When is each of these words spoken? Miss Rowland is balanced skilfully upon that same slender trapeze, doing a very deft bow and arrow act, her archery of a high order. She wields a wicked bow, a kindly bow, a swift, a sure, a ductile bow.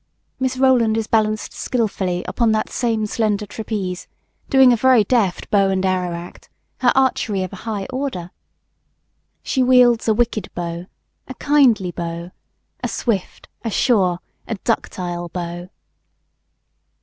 Miss 0.39 0.57
Rowland 0.57 0.97
is 0.97 1.05
balanced 1.05 1.53
skilfully 1.53 2.25
upon 2.27 2.51
that 2.53 2.69
same 2.71 3.05
slender 3.05 3.45
trapeze, 3.45 4.07
doing 4.49 4.73
a 4.73 4.75
very 4.75 5.03
deft 5.03 5.47
bow 5.51 5.69
and 5.69 5.85
arrow 5.85 6.15
act, 6.15 6.49
her 6.79 6.91
archery 6.95 7.43
of 7.43 7.53
a 7.53 7.57
high 7.69 7.85
order. 7.93 8.31
She 9.43 9.61
wields 9.61 10.07
a 10.07 10.15
wicked 10.15 10.49
bow, 10.55 10.87
a 11.27 11.35
kindly 11.35 11.91
bow, 11.91 12.31
a 12.83 12.87
swift, 12.87 13.47
a 13.63 13.69
sure, 13.69 14.17
a 14.47 14.55
ductile 14.63 15.29
bow. 15.29 15.69